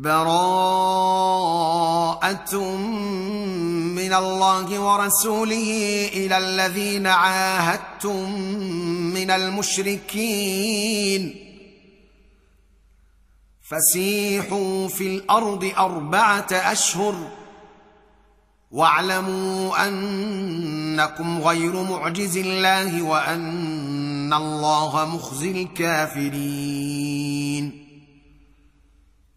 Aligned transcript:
براءة 0.00 0.14
من 3.98 4.12
الله 4.14 4.78
ورسوله 4.78 5.70
إلى 6.12 6.38
الذين 6.38 7.06
عاهدتم 7.06 8.32
من 9.14 9.30
المشركين. 9.30 11.34
فسيحوا 13.70 14.88
في 14.88 15.16
الأرض 15.16 15.72
أربعة 15.78 16.46
أشهر 16.52 17.14
واعلموا 18.70 19.88
أنكم 19.88 21.42
غير 21.42 21.82
معجز 21.82 22.36
الله 22.36 23.02
وأن 23.02 24.32
الله 24.32 25.14
مخزي 25.14 25.50
الكافرين. 25.50 27.07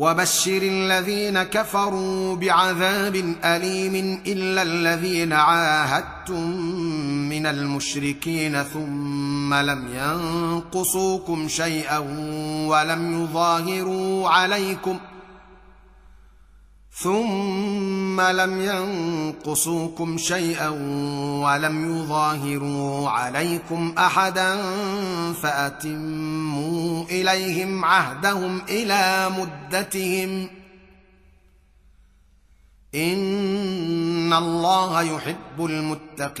وبشر 0.00 0.62
الذين 0.62 1.42
كفروا 1.42 2.36
بعذاب 2.36 3.34
أليم 3.44 4.20
إلا 4.26 4.62
الذين 4.62 5.32
عاهدتم 5.32 6.50
من 7.28 7.46
المشركين 7.46 8.62
ثم 8.62 9.54
لم 9.54 9.88
ينقصوكم 9.94 11.48
شيئا 11.48 11.98
ولم 12.68 13.22
يظاهروا 13.22 14.28
عليكم 14.28 14.98
ۖ 14.98 15.09
ثم 16.92 18.20
لم 18.20 18.60
ينقصوكم 18.60 20.18
شيئا 20.18 20.68
ولم 21.44 21.96
يظاهروا 21.96 23.10
عليكم 23.10 23.94
أحدا 23.98 24.62
فأتموا 25.32 27.04
إليهم 27.04 27.84
عهدهم 27.84 28.62
إلى 28.68 29.30
مدتهم. 29.38 30.48
إن 32.94 34.32
الله 34.32 35.02
يحب 35.02 35.36
المتقين. 35.58 36.40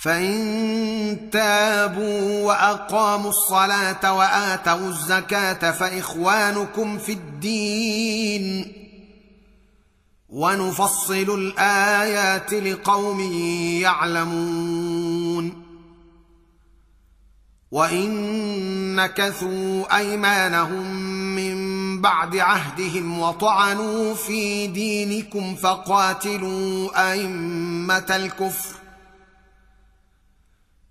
فان 0.00 1.30
تابوا 1.32 2.44
واقاموا 2.46 3.30
الصلاه 3.30 4.16
واتوا 4.16 4.88
الزكاه 4.88 5.70
فاخوانكم 5.70 6.98
في 6.98 7.12
الدين 7.12 8.72
ونفصل 10.28 11.34
الايات 11.38 12.52
لقوم 12.52 13.20
يعلمون 13.80 15.62
وان 17.70 18.96
نكثوا 18.96 19.96
ايمانهم 19.96 20.94
من 21.36 22.00
بعد 22.00 22.36
عهدهم 22.36 23.20
وطعنوا 23.20 24.14
في 24.14 24.66
دينكم 24.66 25.54
فقاتلوا 25.54 27.10
ائمه 27.12 28.06
الكفر 28.10 28.79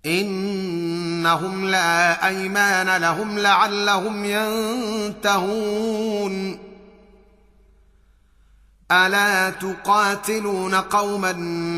إنهم 0.06 1.66
لا 1.66 2.26
أيمان 2.28 2.96
لهم 2.96 3.38
لعلهم 3.38 4.24
ينتهون. 4.24 5.50
ألا 8.92 9.50
تقاتلون 9.50 10.74
قوما 10.74 11.32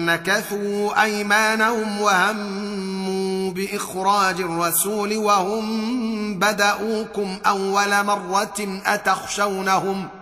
نكثوا 0.07 1.03
أيمانهم 1.03 2.01
وهموا 2.01 3.51
بإخراج 3.53 4.41
الرسول 4.41 5.17
وهم 5.17 6.39
بدأوكم 6.39 7.39
أول 7.47 8.05
مرة 8.05 8.81
اتخشونهم 8.87 10.09
ۖ 10.19 10.22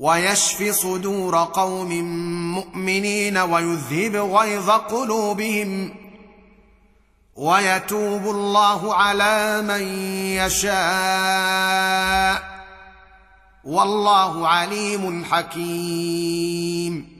ويشف 0.00 0.70
صدور 0.70 1.44
قوم 1.44 1.88
مؤمنين 2.54 3.38
ويذهب 3.38 4.16
غيظ 4.16 4.70
قلوبهم 4.70 5.94
ويتوب 7.36 8.22
الله 8.22 8.94
على 8.94 9.62
من 9.62 9.82
يشاء. 10.36 12.42
والله 13.64 14.48
عليم 14.48 15.24
حكيم. 15.24 17.19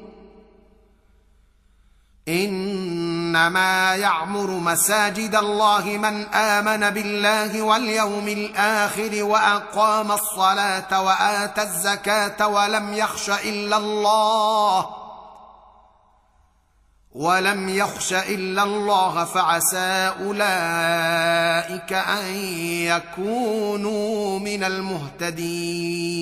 إنما 2.27 3.95
يعمر 3.95 4.49
مساجد 4.51 5.35
الله 5.35 5.85
من 5.85 6.25
آمن 6.25 6.89
بالله 6.89 7.61
واليوم 7.61 8.27
الآخر 8.27 9.23
وأقام 9.23 10.11
الصلاة 10.11 11.01
واتى 11.01 11.61
الزكاة 11.61 12.47
ولم 12.47 12.93
يخش 12.93 13.29
إلا 13.29 13.77
الله 13.77 14.89
ولم 17.11 17.69
يخش 17.69 18.13
إلا 18.13 18.63
الله 18.63 19.25
فعسى 19.25 20.13
أولئك 20.19 21.93
أن 21.93 22.25
يكونوا 22.85 24.39
من 24.39 24.63
المهتدين 24.63 26.21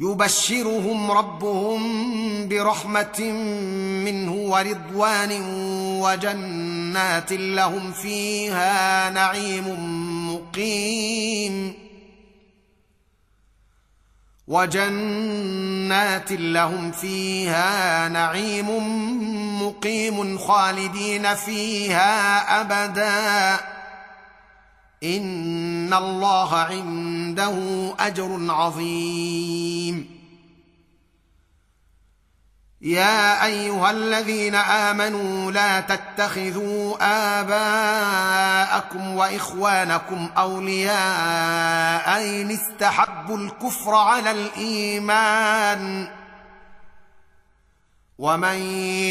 يبشرهم 0.00 1.10
ربهم 1.10 1.82
برحمة 2.48 3.20
منه 4.04 4.32
ورضوان 4.32 5.32
وجنات 6.02 7.32
لهم 7.32 7.92
فيها 7.92 9.10
نعيم 9.10 9.66
مقيم. 10.34 11.74
وجنات 14.48 16.32
لهم 16.32 16.92
فيها 16.92 18.08
نعيم 18.08 18.68
مقيم 19.62 20.38
خالدين 20.38 21.34
فيها 21.34 22.60
أبدا. 22.60 23.77
ان 25.02 25.94
الله 25.94 26.56
عنده 26.56 27.54
اجر 28.00 28.46
عظيم. 28.48 30.18
يا 32.80 33.44
ايها 33.44 33.90
الذين 33.90 34.54
امنوا 34.54 35.52
لا 35.52 35.80
تتخذوا 35.80 36.96
اباءكم 37.40 39.14
واخوانكم 39.14 40.28
اولياء 40.36 42.20
ان 42.20 42.50
استحبوا 42.50 43.38
الكفر 43.38 43.94
على 43.94 44.30
الايمان. 44.30 46.08
ومن 48.18 48.56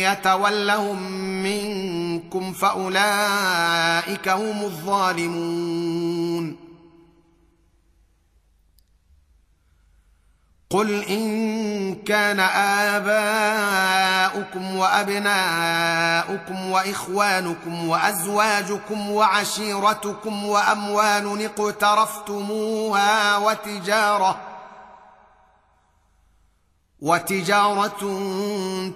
يتولهم 0.03 1.03
منكم 1.43 1.96
فأولئك 2.53 4.29
هم 4.29 4.61
الظالمون. 4.63 6.57
قل 10.69 11.03
إن 11.03 11.95
كان 11.95 12.39
آباؤكم 12.99 14.75
وأبناؤكم 14.75 16.71
وإخوانكم 16.71 17.89
وأزواجكم 17.89 19.11
وعشيرتكم 19.11 20.45
وأموال 20.45 21.45
اقترفتموها 21.45 23.37
وتجارة 23.37 24.56
وتجارة 27.01 28.01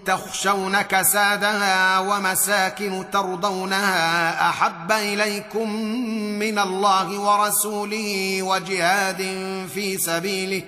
تخشون 0.05 0.81
كسادها 0.81 2.00
ومساكن 2.00 3.05
ترضونها 3.12 4.50
أحب 4.50 4.91
إليكم 4.91 5.72
من 6.39 6.60
الله 6.60 7.20
ورسوله 7.20 8.39
وجهاد 8.43 9.17
في 9.74 9.98
سبيله 9.98 10.63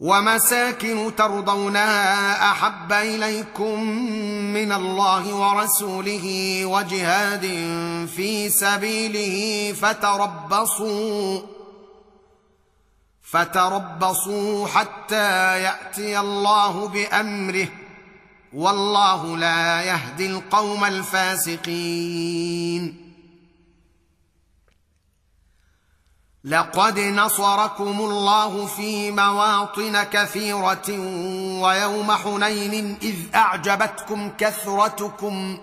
ومساكن 0.00 1.12
ترضونها 1.16 2.50
أحب 2.50 2.92
إليكم 2.92 3.82
من 4.52 4.72
الله 4.72 5.34
ورسوله 5.34 6.26
وجهاد 6.66 7.42
في 8.16 8.48
سبيله 8.50 9.72
فتربصوا 9.72 11.53
فتربصوا 13.34 14.66
حتى 14.66 15.62
يأتي 15.62 16.18
الله 16.18 16.88
بأمره 16.88 17.68
والله 18.52 19.36
لا 19.36 19.82
يهدي 19.82 20.26
القوم 20.26 20.84
الفاسقين. 20.84 22.34
لقد 26.44 26.98
نصركم 26.98 28.00
الله 28.00 28.66
في 28.66 29.10
مواطن 29.10 30.02
كثيرة 30.02 30.90
ويوم 31.60 32.12
حنين 32.12 32.98
إذ 33.02 33.16
أعجبتكم 33.34 34.30
كثرتكم 34.38 35.58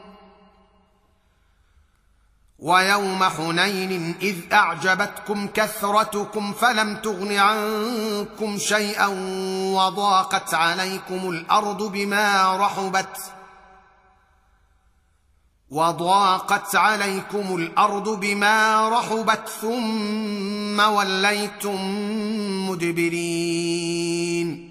ويوم 2.62 3.24
حنين 3.24 4.16
إذ 4.22 4.54
أعجبتكم 4.54 5.48
كثرتكم 5.48 6.54
فلم 6.54 6.96
تغن 6.96 7.38
عنكم 7.38 8.58
شيئا 8.58 9.08
وضاقت 9.76 10.54
عليكم 10.54 11.30
الأرض 11.30 11.84
بما 11.84 12.58
رحبت 12.58 13.18
وضاقت 15.72 16.76
عليكم 16.76 17.56
الأرض 17.56 18.20
بما 18.20 18.90
رحبت 18.90 19.50
ثم 19.62 20.80
وليتم 20.80 21.80
مدبرين 22.70 24.71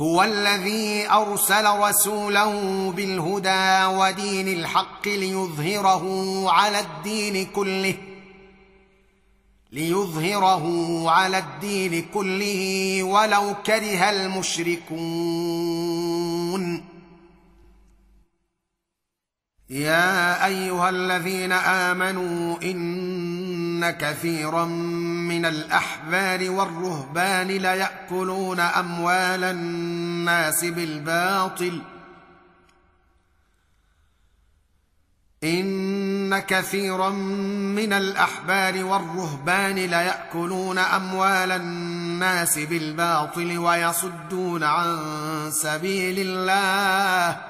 هو 0.00 0.22
الذي 0.22 1.10
أرسل 1.10 1.66
رسوله 1.66 2.92
بالهدى 2.92 3.84
ودين 3.84 4.48
الحق 4.48 5.08
ليظهره 5.08 6.04
على 6.50 6.80
الدين 6.80 7.46
كله 7.46 7.94
ليظهره 9.72 10.64
على 11.10 11.38
الدين 11.38 12.08
كله 12.14 13.02
ولو 13.02 13.54
كره 13.66 14.10
المشركون. 14.10 14.90
يا 19.70 20.46
أيها 20.46 20.90
الذين 20.90 21.52
آمنوا 21.52 22.62
إن 22.62 23.09
كثيرا 23.84 24.64
من 24.64 25.46
الاحبار 25.46 26.50
والرهبان 26.50 27.46
لياكلون 27.46 28.60
اموال 28.60 29.44
الناس 29.44 30.64
بالباطل 30.64 31.82
ان 35.44 36.38
كثيرا 36.38 37.10
من 37.10 37.92
الاحبار 37.92 38.84
والرهبان 38.84 39.74
لياكلون 39.74 40.78
اموال 40.78 41.52
الناس 41.52 42.58
بالباطل 42.58 43.58
ويصدون 43.58 44.62
عن 44.62 44.98
سبيل 45.50 46.16
الله 46.18 47.49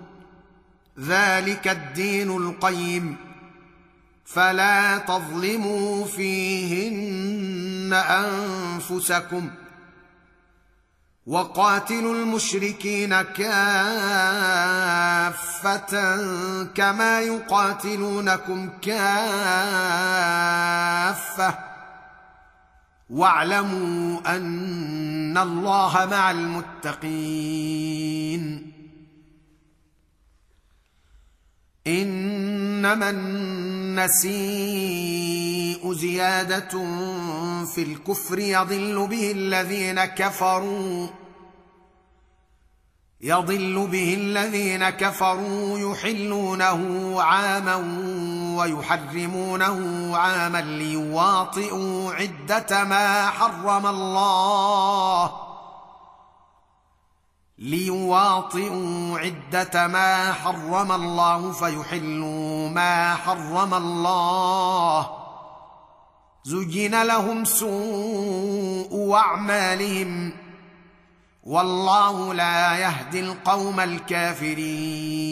ذلك 0.99 1.67
الدين 1.67 2.37
القيم. 2.37 3.17
فلا 4.25 4.97
تظلموا 4.97 6.05
فيهن 6.05 7.93
أنفسكم. 7.93 9.49
وقاتلوا 11.27 12.15
المشركين 12.15 13.21
كافة 13.21 13.51
كما 16.63 17.19
يقاتلونكم 17.19 18.69
كافة. 18.81 19.01
واعلموا 23.09 24.35
أن 24.35 25.37
الله 25.37 26.07
مع 26.11 26.31
المتقين. 26.31 28.70
إنما 31.87 33.09
النسيء 33.09 34.31
زيادة 35.93 36.69
في 37.65 37.83
الكفر 37.83 38.39
يضل 38.39 39.07
به 39.07 39.31
الذين 39.31 40.05
كفروا 40.05 41.07
يضل 43.21 43.87
به 43.87 44.13
الذين 44.13 44.89
كفروا 44.89 45.91
يحلونه 45.91 47.15
عاما 47.21 47.75
ويحرمونه 48.57 50.11
عاما 50.17 50.61
ليواطئوا 50.61 52.13
عدة 52.13 52.83
ما 52.83 53.25
حرم 53.25 53.85
الله. 53.87 55.50
ليواطئوا 57.61 59.19
عدة 59.19 59.87
ما 59.87 60.33
حرم 60.33 60.91
الله 60.91 61.51
فيحلوا 61.51 62.69
ما 62.69 63.15
حرم 63.15 63.73
الله. 63.73 65.09
زين 66.43 67.03
لهم 67.03 67.45
سوء 67.45 69.13
أعمالهم. 69.13 70.33
والله 71.43 72.33
لا 72.33 72.77
يهدي 72.77 73.19
القوم 73.19 73.79
الكافرين. 73.79 75.31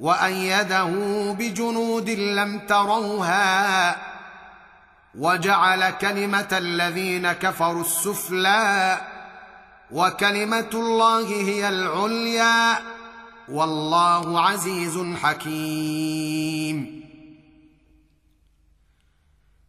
وأيده 0.00 0.84
بجنود 1.38 2.10
لم 2.10 2.58
تروها 2.58 3.96
وجعل 5.18 5.90
كلمة 5.90 6.48
الذين 6.52 7.32
كفروا 7.32 7.80
السفلى 7.80 8.98
وكلمة 9.90 10.70
الله 10.74 11.26
هي 11.28 11.68
العليا 11.68 12.78
والله 13.48 14.40
عزيز 14.40 14.98
حكيم. 15.22 16.97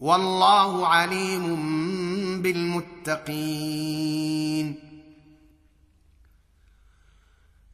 والله 0.00 0.86
عليم 0.86 1.56
بالمتقين. 2.42 4.06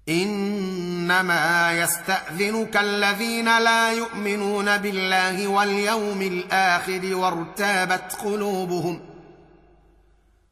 إنما 0.08 1.78
يستأذنك 1.78 2.76
الذين 2.76 3.58
لا 3.58 3.92
يؤمنون 3.92 4.76
بالله 4.76 5.48
واليوم 5.48 6.22
الآخر 6.22 7.14
وارتابت 7.14 8.16
قلوبهم 8.24 9.00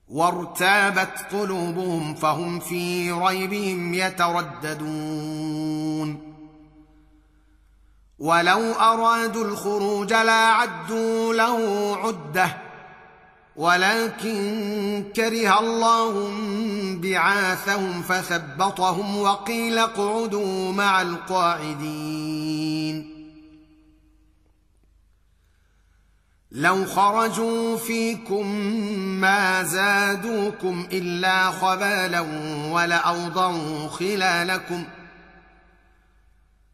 وارتابت 0.09 1.27
قلوبهم 1.33 2.15
فهم 2.15 2.61
في 2.61 3.13
ريبهم 3.13 3.95
يترددون. 3.95 5.51
ولو 8.21 8.73
أرادوا 8.73 9.45
الخروج 9.45 10.13
لاعدوا 10.13 11.35
له 11.35 11.97
عدة. 11.97 12.57
ولكن 13.57 15.05
كره 15.17 15.61
الله 15.61 16.31
بعاثهم 16.95 18.03
فثبطهم 18.03 19.19
وقيل 19.19 19.79
اقعدوا 19.79 20.73
مع 20.73 21.03
القاعدين. 21.03 22.41
لو 26.53 26.87
خرجوا 26.87 27.77
فيكم 27.77 28.47
ما 29.21 29.63
زادوكم 29.63 30.89
إلا 30.93 31.51
خبالا 31.51 32.21
ولأوضعوا 32.73 33.89
خلالكم 33.89 34.85
ۖ 34.85 35.00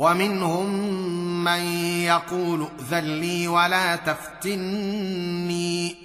ومنهم 0.00 0.68
من 1.44 1.60
يقول 2.08 2.68
ائذن 2.92 3.20
لي 3.20 3.48
ولا 3.48 3.96
تفتني. 3.96 5.96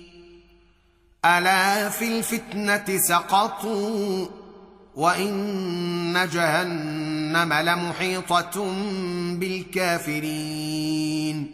ألا 1.26 1.90
في 1.90 2.18
الفتنة 2.18 2.98
سقطوا 2.98 4.28
وإن 4.96 6.30
جهنم 6.34 7.54
لمحيطة 7.54 8.74
بالكافرين. 9.40 11.52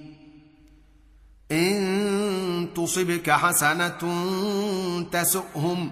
إن 1.51 2.67
تصبك 2.75 3.31
حسنة 3.31 4.01
تسؤهم 5.11 5.91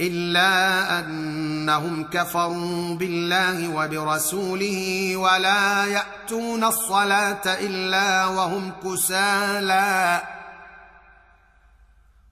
إلا 0.00 0.98
أنهم 0.98 2.04
كفروا 2.04 2.94
بالله 2.94 3.68
وبرسوله 3.68 5.16
ولا 5.16 5.84
يأتون 5.86 6.64
الصلاة 6.64 7.44
إلا 7.46 8.26
وهم 8.26 8.72
كسالى 8.84 10.22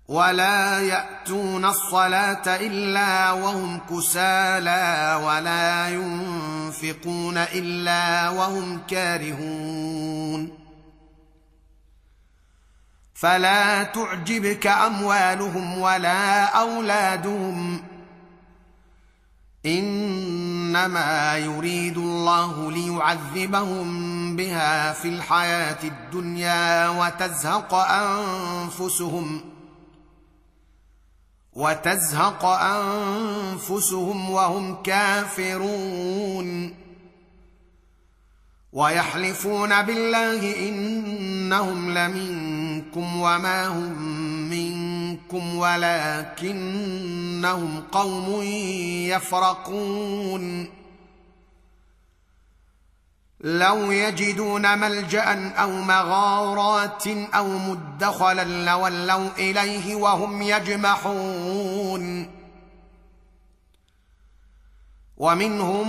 ولا 0.08 0.80
يأتون 0.80 1.64
الصلاة 1.64 2.56
إلا 2.56 3.32
وهم 3.32 3.80
كسالى 3.90 5.20
ولا 5.24 5.88
ينفقون 5.88 7.38
إلا 7.38 8.28
وهم 8.28 8.80
كارهون. 8.90 10.63
فلا 13.24 13.82
تعجبك 13.82 14.66
أموالهم 14.66 15.78
ولا 15.78 16.44
أولادهم. 16.44 17.82
إنما 19.66 21.36
يريد 21.36 21.98
الله 21.98 22.72
ليعذبهم 22.72 24.36
بها 24.36 24.92
في 24.92 25.08
الحياة 25.08 25.84
الدنيا 25.84 26.88
وتزهق 26.88 27.74
أنفسهم 27.74 29.40
وتزهق 31.52 32.44
أنفسهم 32.44 34.30
وهم 34.30 34.82
كافرون. 34.82 36.74
ويحلفون 38.72 39.82
بالله 39.82 40.68
إنهم 40.68 41.90
لمنكم 42.84 43.20
وما 43.20 43.66
هم 43.66 43.92
منكم 44.50 45.56
ولكنهم 45.56 47.00
قوم 47.92 48.42
يفرقون. 49.08 50.70
لو 53.40 53.92
يجدون 53.92 54.78
ملجأ 54.78 55.50
أو 55.50 55.70
مغارات 55.70 57.06
أو 57.06 57.58
مدخلا 57.58 58.44
لولوا 58.44 59.28
إليه 59.38 59.94
وهم 59.94 60.42
يجمحون. 60.42 62.30
ومنهم 65.16 65.88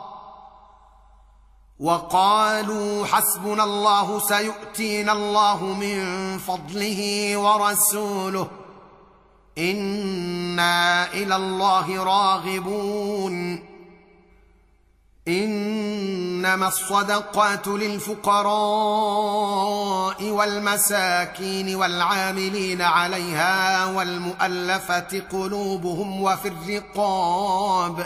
وقالوا 1.81 3.05
حسبنا 3.05 3.63
الله 3.63 4.19
سيؤتينا 4.19 5.11
الله 5.11 5.63
من 5.63 6.37
فضله 6.37 7.37
ورسوله. 7.37 8.47
إنا 9.57 11.13
إلى 11.13 11.35
الله 11.35 12.03
راغبون. 12.03 13.65
إنما 15.27 16.67
الصدقات 16.67 17.67
للفقراء 17.67 18.51
والمساكين 20.23 21.75
والعاملين 21.75 22.81
عليها 22.81 23.85
والمؤلفة 23.85 25.21
قلوبهم 25.31 26.21
وفي 26.21 26.47
الرقاب. 26.47 28.05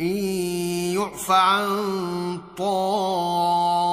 إن 0.00 0.16
يعف 0.94 1.30
عن 1.30 2.40
طائفة 2.58 3.86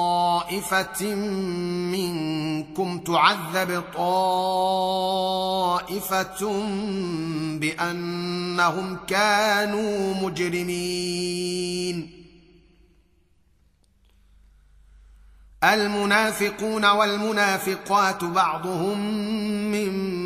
منكم 1.94 2.98
تعذب 2.98 3.82
طائفة 3.96 5.16
بأنهم 7.58 8.96
كانوا 9.06 10.14
مجرمين. 10.14 12.16
المنافقون 15.64 16.84
والمنافقات 16.84 18.24
بعضهم 18.24 18.98
من 19.70 20.25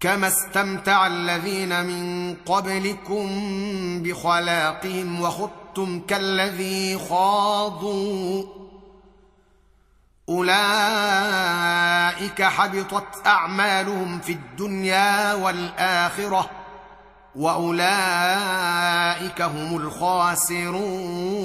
كما 0.00 0.28
استمتع 0.28 1.06
الذين 1.06 1.84
من 1.84 2.34
قبلكم 2.46 3.28
بخلاقهم 4.02 5.20
وخضتم 5.20 6.00
كالذي 6.00 6.98
خاضوا 6.98 8.44
اولئك 10.28 10.52
حبطت 12.42 13.26
اعمالهم 13.26 14.20
في 14.20 14.32
الدنيا 14.32 15.34
والاخره 15.34 16.50
واولئك 17.36 19.42
هم 19.42 19.76
الخاسرون 19.76 21.36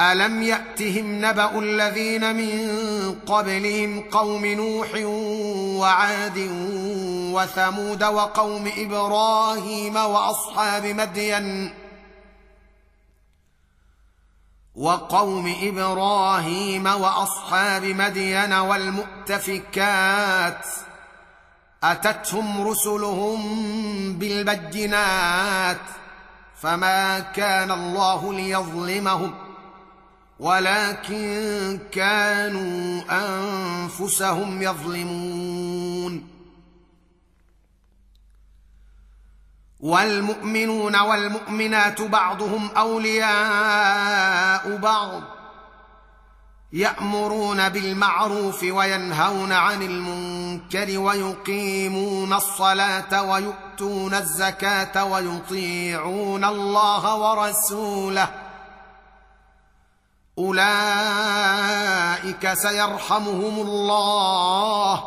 الم 0.00 0.42
ياتهم 0.42 1.24
نبا 1.24 1.58
الذين 1.58 2.36
من 2.36 3.14
قبلهم 3.26 4.00
قوم 4.00 4.46
نوح 4.46 4.88
وعاد 5.80 6.38
وثمود 7.32 8.04
وقوم 8.04 8.72
إبراهيم 8.78 9.96
واصحاب 9.96 10.86
مدين 10.86 11.74
وقوم 14.74 15.56
إبراهيم 15.62 16.86
واصحاب 16.86 17.84
مدين 17.84 18.52
والمؤتفكات 18.52 20.06
اتتهم 21.82 22.68
رسلهم 22.68 23.42
بالبجنات 24.12 25.80
فما 26.62 27.20
كان 27.20 27.70
الله 27.70 28.32
ليظلمهم 28.32 29.45
ولكن 30.40 31.78
كانوا 31.92 33.02
أنفسهم 33.10 34.62
يظلمون. 34.62 36.28
والمؤمنون 39.80 40.96
والمؤمنات 40.96 42.02
بعضهم 42.02 42.70
أولياء 42.76 44.76
بعض 44.76 45.22
يأمرون 46.72 47.68
بالمعروف 47.68 48.62
وينهون 48.62 49.52
عن 49.52 49.82
المنكر 49.82 50.98
ويقيمون 50.98 52.32
الصلاة 52.32 53.22
ويؤتون 53.22 54.14
الزكاة 54.14 55.04
ويطيعون 55.04 56.44
الله 56.44 57.16
ورسوله. 57.16 58.45
أولئك 60.38 60.64
سيرحمهم 62.54 63.60
الله. 63.60 65.04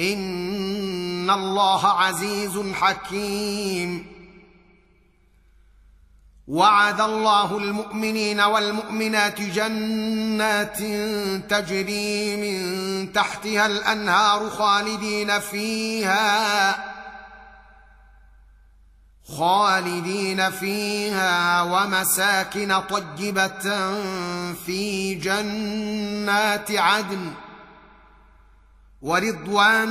إن 0.00 1.30
الله 1.30 1.86
عزيز 1.86 2.58
حكيم. 2.74 4.20
وعد 6.48 7.00
الله 7.00 7.58
المؤمنين 7.58 8.40
والمؤمنات 8.40 9.40
جنات 9.40 10.78
تجري 11.50 12.36
من 12.36 13.12
تحتها 13.12 13.66
الأنهار 13.66 14.50
خالدين 14.50 15.40
فيها. 15.40 16.99
خالدين 19.38 20.50
فيها 20.50 21.62
ومساكن 21.62 22.80
طيبة 22.80 23.94
في 24.66 25.14
جنات 25.14 26.70
عدن 26.70 27.32
ورضوان 29.02 29.88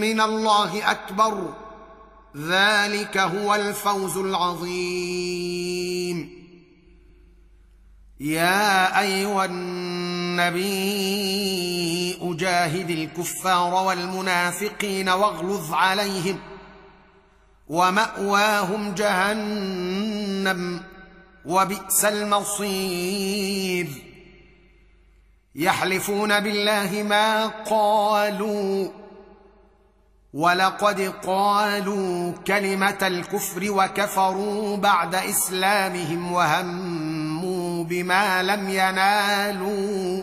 من 0.00 0.20
الله 0.20 0.90
أكبر. 0.90 1.54
ذلك 2.36 3.18
هو 3.18 3.54
الفوز 3.54 4.16
العظيم. 4.16 5.70
يا 8.20 9.00
أيها 9.00 9.44
النبي 9.44 10.70
أجاهد 12.22 12.90
الكفار 12.90 13.74
والمنافقين 13.74 15.08
واغلظ 15.08 15.72
عليهم. 15.72 16.38
ومأواهم 17.70 18.94
جهنم 18.94 20.82
وبئس 21.44 22.04
المصير. 22.04 23.88
يحلفون 25.54 26.40
بالله 26.40 27.02
ما 27.02 27.46
قالوا 27.46 28.88
ولقد 30.32 31.00
قالوا 31.26 32.32
كلمة 32.46 32.98
الكفر 33.02 33.70
وكفروا 33.70 34.76
بعد 34.76 35.14
إسلامهم 35.14 36.32
وهموا 36.32 37.84
بما 37.84 38.42
لم 38.42 38.68
ينالوا. 38.68 40.22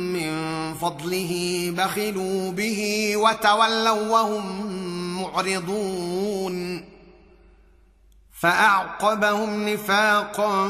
فضله 0.81 1.73
بخلوا 1.77 2.51
به 2.51 3.13
وتولوا 3.17 4.09
وهم 4.09 4.65
معرضون. 5.21 6.85
فأعقبهم 8.41 9.69
نفاقا 9.69 10.69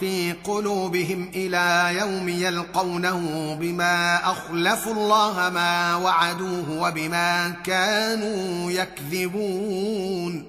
في 0.00 0.32
قلوبهم 0.32 1.30
إلى 1.34 1.96
يوم 1.98 2.28
يلقونه 2.28 3.54
بما 3.54 4.16
أخلفوا 4.30 4.92
الله 4.92 5.50
ما 5.50 5.96
وعدوه 5.96 6.82
وبما 6.82 7.48
كانوا 7.48 8.70
يكذبون. 8.70 10.46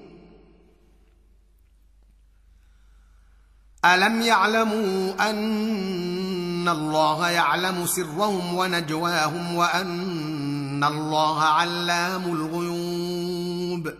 ألم 3.84 4.22
يعلموا 4.22 5.30
أن 5.30 5.36
الله 6.68 7.28
يعلم 7.28 7.86
سرهم 7.86 8.54
ونجواهم 8.54 9.54
وان 9.54 10.84
الله 10.84 11.42
علام 11.42 12.24
الغيوب 12.24 13.92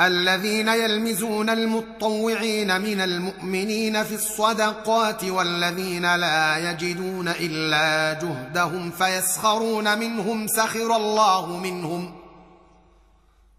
الذين 0.00 0.68
يلمزون 0.68 1.50
المطوعين 1.50 2.80
من 2.80 3.00
المؤمنين 3.00 4.04
في 4.04 4.14
الصدقات 4.14 5.24
والذين 5.24 6.16
لا 6.16 6.70
يجدون 6.70 7.28
الا 7.28 8.20
جهدهم 8.20 8.90
فيسخرون 8.90 9.98
منهم 9.98 10.46
سخر 10.46 10.96
الله 10.96 11.56
منهم 11.56 12.14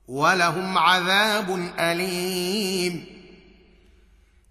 ولهم 0.08 0.78
عذاب 0.78 1.72
اليم 1.80 3.17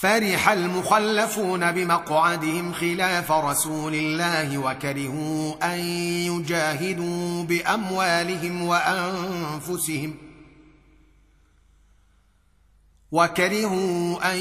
فرح 0.00 0.48
المخلفون 0.48 1.72
بمقعدهم 1.72 2.72
خلاف 2.72 3.32
رسول 3.32 3.94
الله 3.94 4.58
وكرهوا 4.58 5.74
أن 5.74 5.78
يجاهدوا 6.30 7.42
بأموالهم 7.44 8.62
وأنفسهم 8.62 10.14
وكرهوا 13.12 14.32
أن 14.32 14.38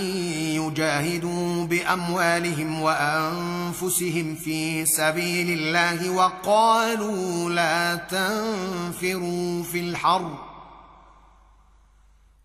يجاهدوا 0.56 1.66
بأموالهم 1.66 2.82
وأنفسهم 2.82 4.36
في 4.36 4.86
سبيل 4.86 5.60
الله 5.60 6.10
وقالوا 6.10 7.50
لا 7.50 7.96
تنفروا 7.96 9.64
في 9.64 9.80
الحرب 9.80 10.55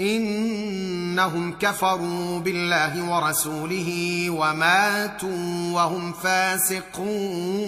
إنهم 0.00 1.52
كفروا 1.58 2.38
بالله 2.38 3.10
ورسوله 3.10 4.26
وماتوا 4.30 5.72
وهم 5.72 6.12
فاسقون. 6.12 7.64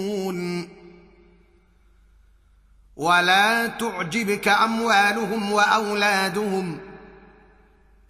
ولا 2.97 3.67
تعجبك 3.67 4.49
أموالهم 4.49 5.53
وأولادهم. 5.53 6.79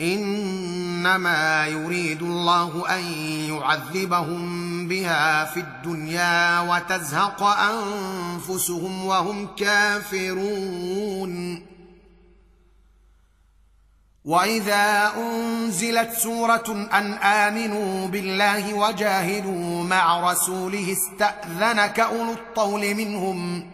إنما 0.00 1.66
يريد 1.66 2.22
الله 2.22 2.96
أن 2.98 3.04
يعذبهم 3.50 4.88
بها 4.88 5.44
في 5.44 5.60
الدنيا 5.60 6.60
وتزهق 6.60 7.42
أنفسهم 7.42 9.04
وهم 9.04 9.48
كافرون. 9.56 10.46
واذا 14.26 15.12
انزلت 15.16 16.12
سوره 16.12 16.88
ان 16.92 17.12
امنوا 17.12 18.08
بالله 18.08 18.74
وجاهدوا 18.74 19.84
مع 19.84 20.30
رسوله 20.32 20.92
استاذنك 20.92 22.00
اولو 22.00 22.32
الطول 22.32 22.94
منهم 22.94 23.70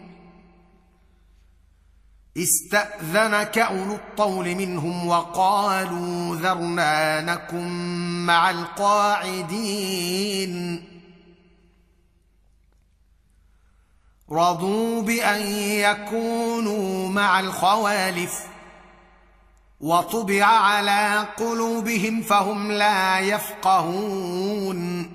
استاذنك 2.37 3.57
اولو 3.57 3.95
الطول 3.95 4.55
منهم 4.55 5.07
وقالوا 5.07 6.35
ذرنا 6.35 7.21
نكن 7.21 7.67
مع 8.25 8.49
القاعدين 8.49 9.73
رضوا 14.31 15.01
بان 15.01 15.41
يكونوا 15.57 17.09
مع 17.09 17.39
الخوالف 17.39 18.52
وطبع 19.83 20.45
على 20.45 21.25
قلوبهم 21.37 22.21
فهم 22.21 22.71
لا 22.71 23.19
يفقهون. 23.19 25.11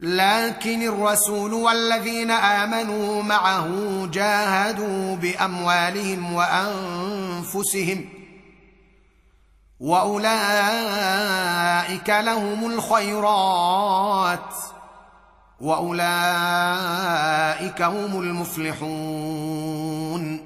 لكن 0.00 0.82
الرسول 0.82 1.52
والذين 1.52 2.30
آمنوا 2.30 3.22
معه 3.22 3.68
جاهدوا 4.06 5.16
بأموالهم 5.16 6.32
وأنفسهم 6.32 8.08
وأولئك 9.80 10.28
لهم 12.08 12.72
الخيرات 12.72 14.54
وأولئك 15.60 16.12
هم 17.82 18.20
المفلحون. 18.20 20.45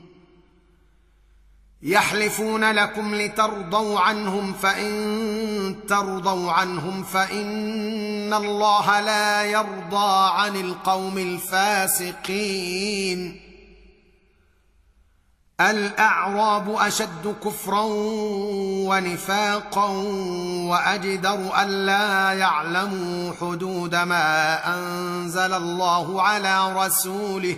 يحلفون 1.83 2.71
لكم 2.71 3.15
لترضوا 3.15 3.99
عنهم 3.99 4.53
فإن 4.53 5.75
ترضوا 5.89 6.51
عنهم 6.51 7.03
فإن 7.03 8.33
الله 8.33 8.99
لا 8.99 9.43
يرضى 9.43 10.31
عن 10.33 10.55
القوم 10.55 11.17
الفاسقين. 11.17 12.71
الأعراب 15.61 16.75
أشد 16.75 17.35
كفرا 17.43 17.83
ونفاقا 18.89 19.85
وأجدر 20.69 21.61
الا 21.61 22.33
يعلموا 22.33 23.33
حدود 23.41 23.95
ما 23.95 24.59
أنزل 24.75 25.53
الله 25.53 26.21
على 26.21 26.85
رسوله 26.85 27.57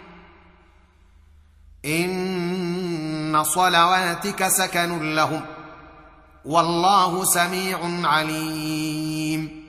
ان 1.85 3.43
صلواتك 3.43 4.47
سكن 4.47 5.15
لهم 5.15 5.41
والله 6.45 7.23
سميع 7.23 7.79
عليم 8.09 9.61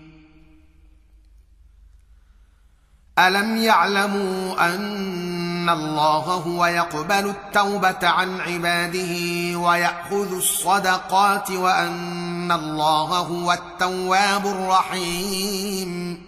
الم 3.19 3.57
يعلموا 3.57 4.75
ان 4.75 5.69
الله 5.69 6.19
هو 6.19 6.67
يقبل 6.67 7.29
التوبه 7.29 8.09
عن 8.09 8.41
عباده 8.41 9.15
وياخذ 9.59 10.35
الصدقات 10.35 11.51
وان 11.51 12.53
الله 12.53 13.19
هو 13.19 13.53
التواب 13.53 14.47
الرحيم 14.47 16.23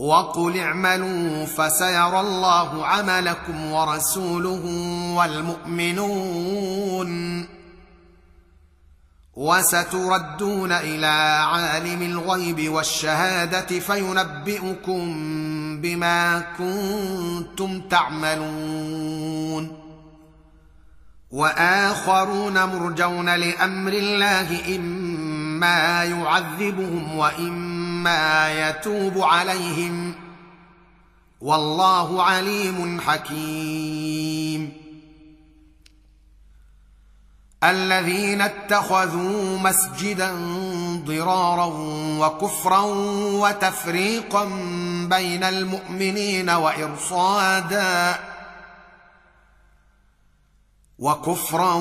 وقل 0.00 0.58
اعملوا 0.58 1.46
فسيرى 1.46 2.20
الله 2.20 2.86
عملكم 2.86 3.72
ورسوله 3.72 4.64
والمؤمنون. 5.16 7.10
وستردون 9.36 10.72
إلى 10.72 11.44
عالم 11.52 12.02
الغيب 12.02 12.68
والشهادة 12.68 13.78
فينبئكم 13.78 15.16
بما 15.80 16.40
كنتم 16.58 17.80
تعملون. 17.80 19.80
وآخرون 21.30 22.64
مرجون 22.64 23.34
لأمر 23.34 23.92
الله 23.92 24.76
إما 24.76 26.04
يعذبهم 26.04 27.16
وإما 27.16 27.79
يتوب 28.50 29.18
عليهم. 29.18 30.14
والله 31.40 32.22
عليم 32.22 33.00
حكيم. 33.00 34.80
الذين 37.64 38.40
اتخذوا 38.40 39.58
مسجدا 39.58 40.32
ضرارا 41.06 41.66
وكفرا 42.18 42.80
وتفريقا 43.16 44.44
بين 45.10 45.44
المؤمنين 45.44 46.50
وإرصادا 46.50 48.18
وكفرا 51.00 51.74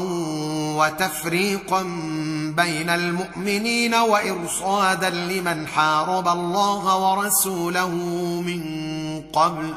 وتفريقا 0.78 1.82
بين 2.56 2.90
المؤمنين 2.90 3.96
وإرصادا 3.96 5.10
لمن 5.10 5.68
حارب 5.68 6.28
الله 6.28 6.98
ورسوله 6.98 7.90
من 8.42 8.64
قبل. 9.34 9.74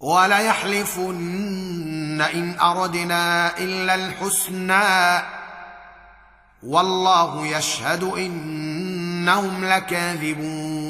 وليحلفن 0.00 1.10
إن 2.34 2.60
أردنا 2.60 3.58
إلا 3.58 3.94
الحسنى. 3.94 5.22
والله 6.62 7.46
يشهد 7.46 8.04
إنهم 8.04 9.64
لكاذبون. 9.64 10.89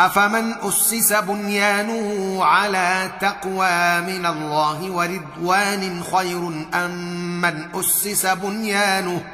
أفمن 0.00 0.54
أسس 0.62 1.12
بنيانه 1.12 2.44
على 2.44 3.10
تقوى 3.20 4.00
من 4.00 4.26
الله 4.26 4.90
ورضوان 4.90 6.02
خير 6.02 6.66
أم 6.74 7.40
من 7.40 7.68
أسس 7.74 8.26
بنيانه؟ 8.26 9.24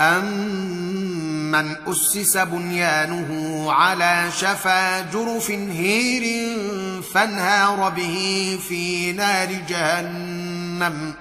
امن 0.00 1.76
أسس 1.86 2.36
بنيانه 2.36 3.72
على 3.72 4.30
شفا 4.30 5.00
جرف 5.00 5.50
هير 5.50 6.54
فانهار 7.02 7.90
به 7.90 8.58
في 8.68 9.12
نار 9.12 9.52
جهنم. 9.52 11.14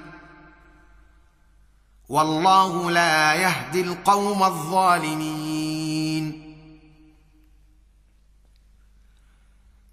والله 2.09 2.91
لا 2.91 3.33
يهدي 3.33 3.81
القوم 3.81 4.43
الظالمين. 4.43 5.66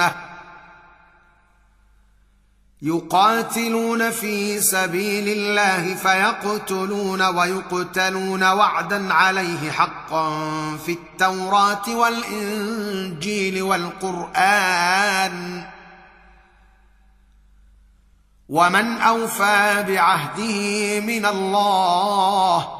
الجنة. 0.00 0.30
يقاتلون 2.82 4.10
في 4.10 4.60
سبيل 4.60 5.28
الله 5.28 5.94
فيقتلون 5.94 7.22
ويقتلون 7.22 8.44
وعدا 8.44 9.14
عليه 9.14 9.70
حقا 9.70 10.30
في 10.76 10.92
التوراة 10.92 11.88
والإنجيل 11.88 13.62
والقرآن. 13.62 15.66
ومن 18.48 18.98
أوفى 18.98 19.84
بعهده 19.88 21.00
من 21.00 21.26
الله 21.26 22.79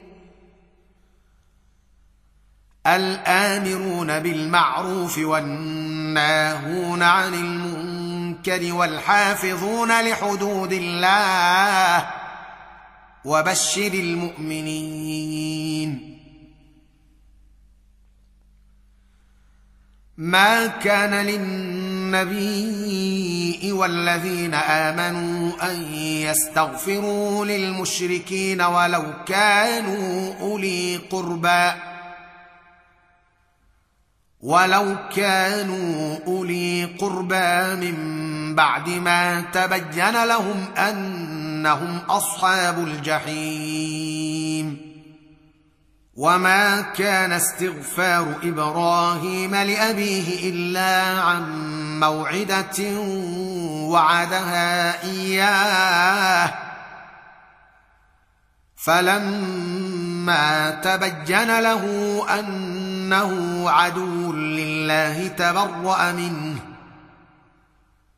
الآمرون 2.87 4.19
بالمعروف 4.19 5.17
والناهون 5.17 7.03
عن 7.03 7.33
المنكر 7.33 8.73
والحافظون 8.73 10.01
لحدود 10.01 10.73
الله 10.73 12.09
وبشر 13.25 13.93
المؤمنين. 13.93 15.31
ما 20.17 20.67
كان 20.67 21.25
للنبي 21.25 22.51
والذين 23.71 24.53
آمنوا 24.53 25.71
أن 25.71 25.93
يستغفروا 26.03 27.45
للمشركين 27.45 28.61
ولو 28.61 29.03
كانوا 29.25 30.33
أولي 30.41 30.97
قربى 30.97 31.90
ولو 34.41 34.95
كانوا 35.15 36.17
أولي 36.27 36.85
قربى 36.85 37.75
من 37.75 37.95
بعد 38.55 38.89
ما 38.89 39.41
تبين 39.41 40.23
لهم 40.23 40.65
أنهم 40.77 41.97
أصحاب 42.09 42.87
الجحيم. 42.87 44.11
وما 46.15 46.81
كان 46.81 47.31
استغفار 47.31 48.25
إبراهيم 48.43 49.55
لأبيه 49.55 50.49
إلا 50.49 51.21
عن 51.21 51.43
موعدة 51.99 52.99
وعدها 53.89 55.03
إياه. 55.03 56.53
فلما 58.75 60.69
تبين 60.69 61.59
له 61.59 61.85
إنه 63.13 63.69
عدو 63.69 64.33
لله 64.33 65.27
تبرأ 65.27 66.11
منه. 66.11 66.55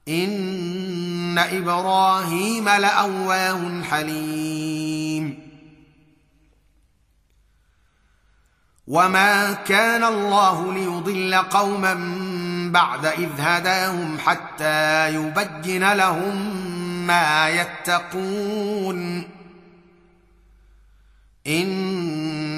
إن 0.07 1.37
إبراهيم 1.37 2.69
لأواه 2.69 3.81
حليم. 3.81 5.53
وما 8.87 9.53
كان 9.53 10.03
الله 10.03 10.73
ليضل 10.73 11.35
قوما 11.35 11.93
بعد 12.73 13.05
إذ 13.05 13.29
هداهم 13.39 14.19
حتى 14.19 15.09
يبين 15.15 15.93
لهم 15.93 16.57
ما 17.07 17.49
يتقون. 17.49 19.23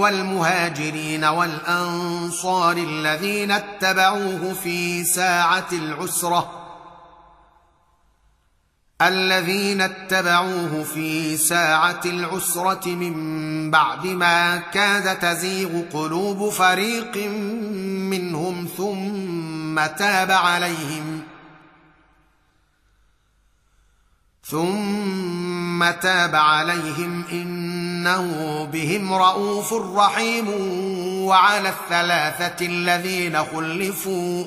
والمهاجرين 0.00 1.24
والأنصار 1.24 2.76
الذين 2.76 3.50
اتبعوه 3.50 4.54
في 4.62 5.04
ساعة 5.04 5.68
العسرة 5.72 6.60
الذين 9.02 9.80
اتبعوه 9.80 10.84
في 10.94 11.36
ساعة 11.36 12.00
العسرة 12.04 12.88
من 12.88 13.70
بعد 13.70 14.06
ما 14.06 14.56
كاد 14.56 15.18
تزيغ 15.18 15.82
قلوب 15.92 16.50
فريق 16.50 17.16
منهم 18.10 18.68
ثم 18.76 19.86
تاب 19.96 20.30
عليهم 20.30 21.22
ثم 24.44 25.90
تاب 25.90 26.34
عليهم 26.34 27.24
إن 27.32 27.69
إنه 28.00 28.64
بهم 28.64 29.12
رءوف 29.12 29.72
رحيم 29.72 30.48
وعلى 31.24 31.68
الثلاثة 31.68 32.66
الذين 32.66 33.44
خلفوا 33.44 34.44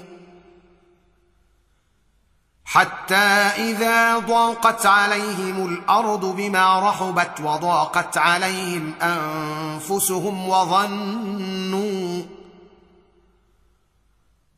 حتى 2.65 3.15
إذا 3.15 4.17
ضاقت 4.17 4.85
عليهم 4.85 5.65
الأرض 5.65 6.25
بما 6.25 6.89
رحبت 6.89 7.41
وضاقت 7.41 8.17
عليهم 8.17 8.93
أنفسهم 9.01 10.49
وظنوا 10.49 12.23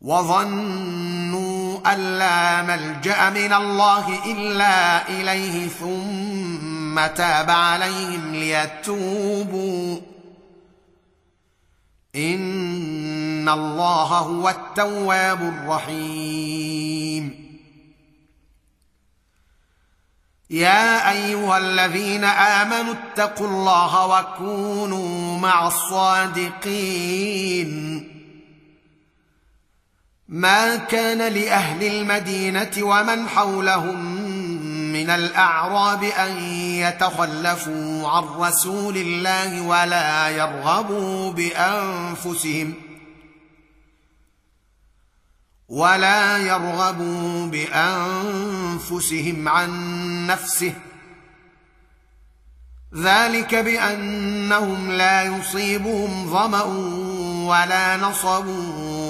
وظنوا 0.01 1.93
أن 1.93 2.17
لا 2.17 2.61
ملجأ 2.61 3.29
من 3.29 3.53
الله 3.53 4.31
إلا 4.31 5.09
إليه 5.09 5.67
ثم 5.67 6.54
تاب 6.99 7.49
عليهم 7.49 8.35
ليتوبوا. 8.35 9.99
إن 12.15 13.49
الله 13.49 14.03
هو 14.03 14.49
التواب 14.49 15.41
الرحيم. 15.41 17.45
يا 20.49 21.11
أيها 21.11 21.57
الذين 21.57 22.23
آمنوا 22.23 22.93
اتقوا 22.93 23.47
الله 23.47 24.07
وكونوا 24.07 25.39
مع 25.39 25.67
الصادقين. 25.67 27.71
ما 30.27 30.75
كان 30.75 31.33
لأهل 31.33 31.83
المدينة 31.83 32.71
ومن 32.79 33.29
حولهم 33.29 34.05
من 34.93 35.09
الأعراب 35.09 36.03
أن 36.03 36.37
يتخلفوا 36.81 38.09
عن 38.09 38.23
رسول 38.23 38.97
الله 38.97 39.61
ولا 39.61 40.29
يرغبوا 40.29 41.31
بأنفسهم 41.31 42.73
ولا 45.69 46.37
يرغبوا 46.37 47.47
بأنفسهم 47.47 49.49
عن 49.49 49.71
نفسه. 50.27 50.73
ذلك 52.95 53.55
بأنهم 53.55 54.91
لا 54.91 55.23
يصيبهم 55.23 56.29
ظمأ 56.29 56.63
ولا 57.47 57.97
نصب 57.97 58.47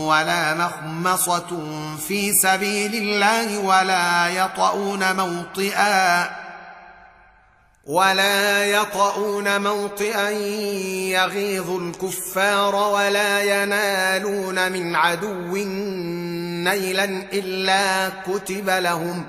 ولا 0.08 0.54
مخمصة 0.54 1.64
في 2.08 2.34
سبيل 2.34 2.96
الله 2.96 3.60
ولا 3.60 4.30
يطؤون 4.30 5.16
موطئا. 5.16 6.45
ولا 7.86 8.66
يطؤون 8.66 9.62
موطئا 9.62 10.30
يغيظ 11.10 11.70
الكفار 11.70 12.76
ولا 12.76 13.64
ينالون 13.64 14.72
من 14.72 14.96
عدو 14.96 15.56
نيلا 16.64 17.04
إلا 17.34 18.10
كتب 18.10 18.70
لهم 18.70 19.26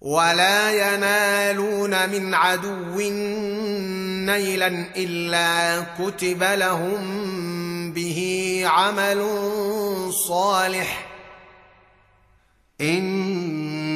ولا 0.00 0.70
ينالون 0.70 2.08
من 2.08 2.34
عدو 2.34 3.00
نيلا 4.26 4.86
إلا 4.96 5.80
كتب 5.98 6.42
لهم 6.42 7.02
به 7.92 8.62
عمل 8.66 9.22
صالح 10.28 11.06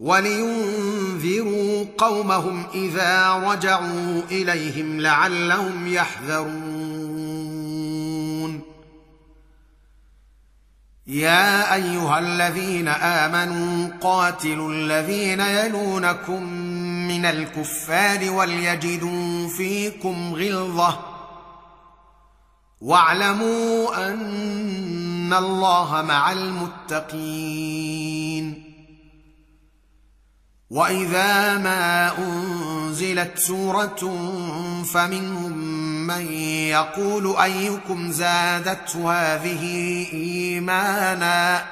ولينذروا 0.00 1.84
قومهم 1.98 2.66
إذا 2.74 3.32
رجعوا 3.32 4.22
إليهم 4.30 5.00
لعلهم 5.00 5.86
يحذرون. 5.86 7.38
يا 11.06 11.74
أيها 11.74 12.18
الذين 12.18 12.88
آمنوا 12.88 13.90
قاتلوا 14.00 14.72
الذين 14.72 15.40
يلونكم 15.40 16.42
من 17.08 17.24
الكفار 17.24 18.30
وليجدوا 18.30 19.48
فيكم 19.48 20.34
غلظة. 20.34 21.00
واعلموا 22.80 24.08
أن 24.08 25.32
الله 25.32 26.02
مع 26.02 26.32
المتقين. 26.32 27.88
واذا 30.70 31.58
ما 31.58 32.18
انزلت 32.18 33.38
سوره 33.38 33.96
فمنهم 34.94 35.52
من 36.06 36.32
يقول 36.72 37.36
ايكم 37.36 38.10
زادته 38.10 39.12
هذه 39.12 39.62
ايمانا 40.12 41.64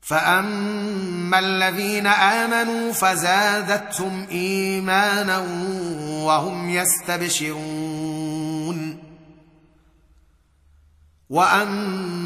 فاما 0.00 1.38
الذين 1.38 2.06
امنوا 2.06 2.92
فزادتهم 2.92 4.26
ايمانا 4.30 5.38
وهم 6.24 6.70
يستبشرون 6.70 8.16
واما 11.30 12.25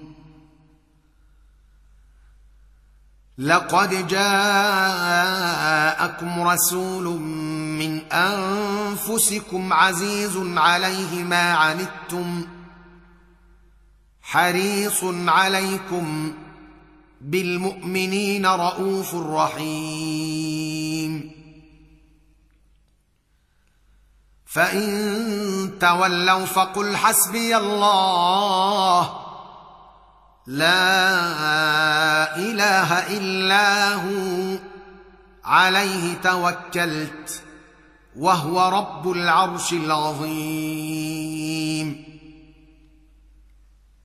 لقد 3.37 4.07
جاءكم 4.07 5.21
رسول 6.41 7.19
من 7.79 8.11
أنفسكم 8.11 9.73
عزيز 9.73 10.37
عليه 10.57 11.23
ما 11.23 11.53
عنتم 11.53 12.47
حريص 14.21 15.03
عليكم 15.27 16.33
بالمؤمنين 17.21 18.45
رءوف 18.45 19.15
رحيم. 19.15 20.11
فإن 24.45 25.71
تولوا 25.79 26.45
فقل 26.45 26.97
حسبي 26.97 27.57
الله 27.57 29.20
لا 30.47 32.37
إله 32.37 33.17
إلا 33.17 33.93
هو. 33.93 34.57
عليه 35.45 36.13
توكلت 36.13 37.43
وهو 38.15 38.69
رب 38.69 39.11
العرش 39.11 39.73
العظيم. 39.73 40.91